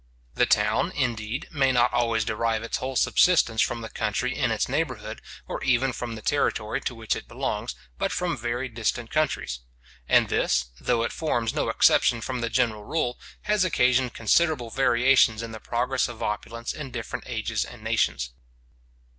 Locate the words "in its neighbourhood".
4.35-5.21